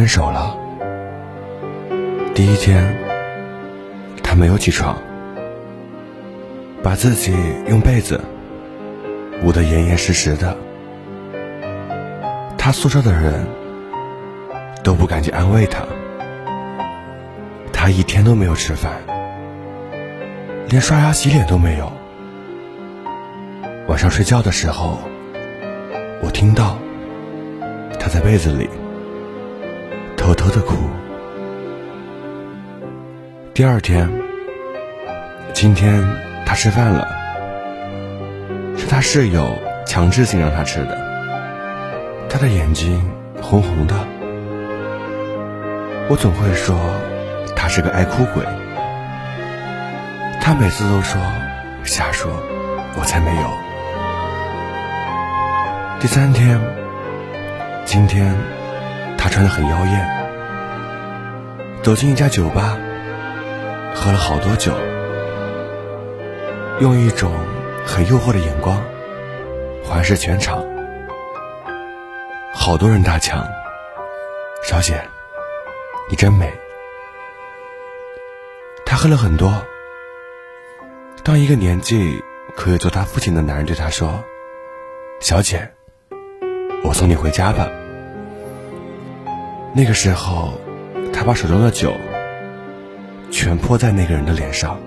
[0.00, 0.56] 分手了。
[2.34, 2.96] 第一天，
[4.22, 4.96] 他没有起床，
[6.82, 7.34] 把自己
[7.68, 8.18] 用被子
[9.44, 10.56] 捂得严严实实的。
[12.56, 13.46] 他宿舍的人
[14.82, 15.84] 都不敢去安慰他。
[17.70, 18.94] 他一天都没有吃饭，
[20.70, 21.92] 连刷牙洗脸都没有。
[23.86, 24.96] 晚上睡觉的时候，
[26.22, 26.78] 我听到
[27.98, 28.66] 他在被子里
[30.30, 30.76] 偷偷的哭。
[33.52, 34.08] 第二天，
[35.52, 36.02] 今天
[36.46, 37.08] 他吃饭了，
[38.76, 40.96] 是他室友强制性让他吃的。
[42.28, 43.02] 他的眼睛
[43.42, 43.94] 红红的，
[46.08, 46.78] 我总会说
[47.56, 48.44] 他是个爱哭鬼。
[50.40, 51.20] 他每次都说
[51.82, 52.30] 瞎说，
[52.96, 53.48] 我才没有。
[55.98, 56.58] 第三天，
[57.84, 58.34] 今天
[59.18, 60.08] 他穿的很妖艳，
[61.82, 62.76] 走进一家酒吧，
[63.94, 64.70] 喝了好多酒，
[66.78, 67.32] 用一种
[67.86, 68.82] 很诱惑的眼光
[69.82, 70.62] 环视全场。
[72.52, 73.48] 好多人搭腔，
[74.62, 75.02] 小姐，
[76.10, 76.52] 你真美。
[78.84, 79.50] 他喝了很多。
[81.24, 82.22] 当一个年纪
[82.56, 84.22] 可以做他父亲的男人对他说
[85.20, 85.70] ：“小姐。”
[86.84, 87.68] 我送你回家吧。
[89.74, 90.60] 那个时候，
[91.20, 91.92] 他把手中的酒
[93.30, 94.78] 全泼在那个人的脸上。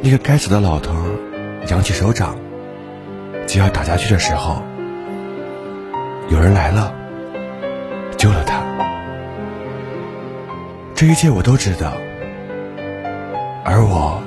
[0.00, 0.94] 那个该死的老头
[1.68, 2.34] 扬起手掌，
[3.46, 4.62] 就要打下去的时候，
[6.30, 6.94] 有人来了，
[8.16, 8.64] 救了他。
[10.94, 11.92] 这一切我都知道，
[13.66, 14.22] 而我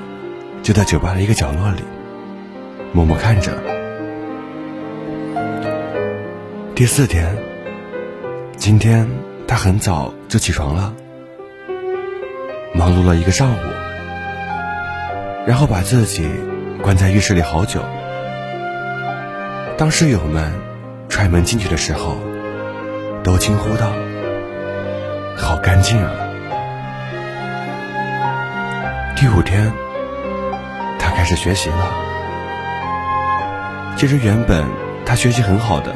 [0.62, 1.82] 就在酒吧的一个角落里，
[2.92, 3.50] 默默看着。
[6.76, 7.36] 第四天，
[8.56, 9.04] 今天
[9.50, 10.92] 他很早就起床了，
[12.72, 13.56] 忙碌了一个上午，
[15.44, 16.30] 然后把自己
[16.80, 17.80] 关在浴室里好久。
[19.76, 20.52] 当室友们
[21.08, 22.16] 踹门进去的时候，
[23.24, 23.90] 都惊呼道
[25.36, 26.12] ：“好干净啊！”
[29.18, 29.72] 第五天，
[30.96, 31.90] 他开始学习了。
[33.96, 34.64] 其实原本
[35.04, 35.92] 他学习很好的。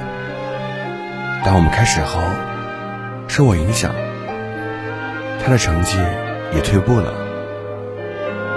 [1.45, 2.21] 当我们开始后，
[3.35, 3.93] 受我影响，
[5.43, 5.99] 他的成绩
[6.53, 7.13] 也退步了。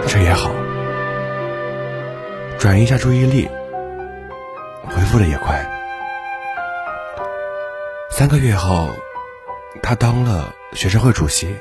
[0.07, 0.51] 这也好，
[2.59, 3.49] 转移一下注意力，
[4.85, 5.67] 恢复的也快。
[8.11, 8.91] 三个月后，
[9.81, 11.55] 他当了学生会主席，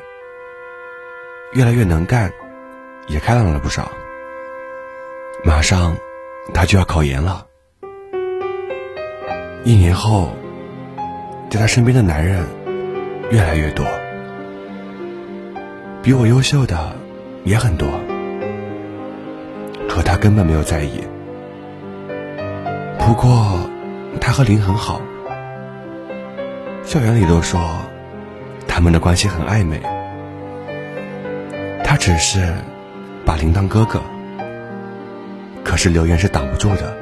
[1.55, 2.31] 越来越能干，
[3.07, 3.91] 也开朗了不少。
[5.43, 5.97] 马上，
[6.53, 7.47] 他就要考研了。
[9.65, 10.37] 一年后。
[11.49, 12.45] 在他身边的男人
[13.31, 13.85] 越来越多，
[16.03, 16.93] 比我优秀的
[17.45, 17.89] 也很多，
[19.89, 21.03] 可他根本没有在意。
[22.99, 23.59] 不过
[24.21, 25.01] 他和林很好，
[26.85, 27.61] 校园里都说
[28.67, 29.81] 他们的关系很暧昧。
[31.85, 32.53] 他只是
[33.25, 34.01] 把林当哥哥，
[35.65, 36.97] 可是流言是挡不住的。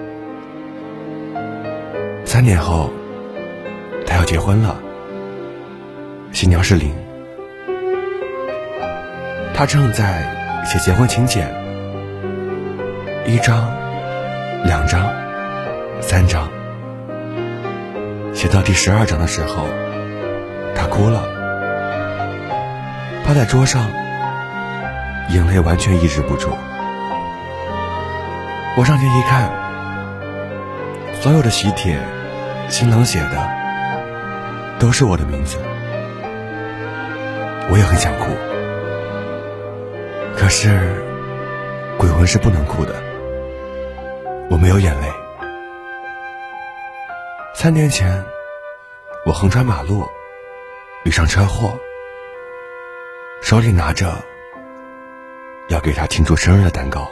[2.25, 2.91] 三年后。
[4.07, 4.77] 他要结婚了，
[6.35, 6.93] 新娘是林。
[9.55, 11.49] 他正在写结婚请柬，
[13.25, 13.73] 一张、
[14.65, 15.09] 两张、
[16.01, 16.49] 三张，
[18.35, 19.69] 写到第十二张的时候，
[20.75, 21.23] 他哭了，
[23.25, 23.87] 趴在桌上，
[25.31, 26.49] 眼泪完全抑制不住。
[28.77, 29.53] 我上前一看，
[31.21, 31.97] 所有的喜帖，
[32.69, 33.55] 新郎写的。
[34.81, 35.57] 都是我的名字，
[37.71, 38.27] 我也很想哭，
[40.37, 41.03] 可是
[41.99, 42.95] 鬼魂是不能哭的，
[44.51, 45.09] 我没有眼泪。
[47.55, 48.25] 三年前，
[49.25, 50.07] 我横穿马路，
[51.05, 51.79] 遇上车祸，
[53.43, 54.23] 手里拿着
[55.69, 57.11] 要给他庆祝生日的蛋糕。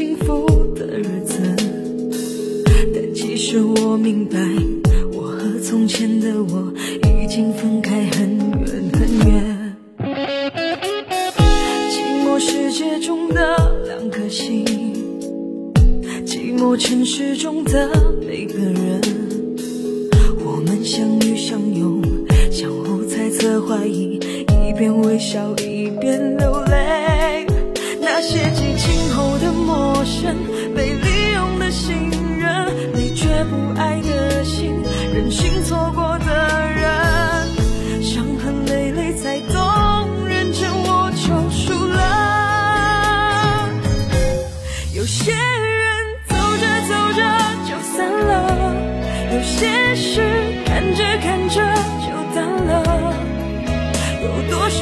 [0.00, 1.36] 幸福的日子。
[2.94, 4.38] 但其实我明白
[5.12, 6.72] 我和从前的我
[7.06, 9.76] 已经分开很远很远。
[11.90, 14.64] 寂寞世界中的两颗心
[16.24, 17.90] 寂寞城市中的
[18.26, 19.02] 每个人
[20.42, 22.00] 我们相遇相拥
[22.50, 24.18] 相互猜测怀疑
[24.48, 27.46] 一边微笑一边流泪。
[28.00, 28.79] 那些激情
[30.74, 34.74] 被利用的信任，你却不爱的心，
[35.14, 36.26] 任性错过的
[36.74, 41.98] 人，伤痕累累才懂，认真我就输了。
[44.94, 45.38] 有些人
[46.28, 47.22] 走着走着
[47.68, 48.74] 就散了，
[49.32, 50.20] 有些事
[50.66, 51.56] 看着看着
[52.04, 53.14] 就淡了，
[54.22, 54.78] 有多少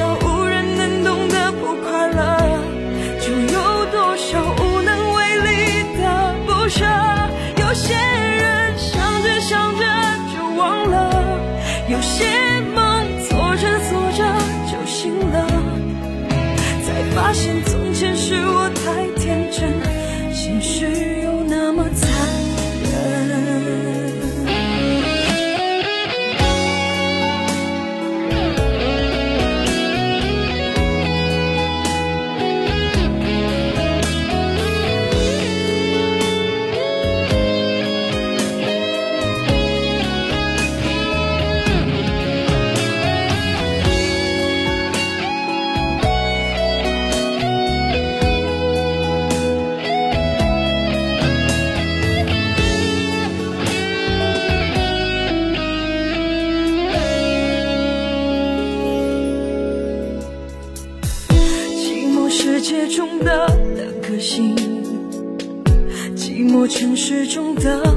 [17.98, 19.18] 前是我太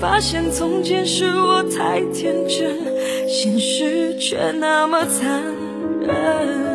[0.00, 2.74] 发现从前是我太天真，
[3.28, 5.44] 现实却那么残
[6.00, 6.69] 忍。